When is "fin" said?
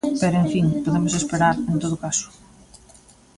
0.53-0.65